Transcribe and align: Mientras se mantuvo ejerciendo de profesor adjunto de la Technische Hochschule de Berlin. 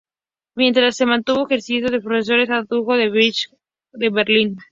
Mientras 0.55 0.95
se 0.97 1.05
mantuvo 1.05 1.45
ejerciendo 1.45 1.91
de 1.91 2.01
profesor 2.01 2.39
adjunto 2.39 2.55
de 2.93 2.97
la 3.05 3.11
Technische 3.11 3.49
Hochschule 3.53 3.59
de 3.93 4.09
Berlin. 4.09 4.59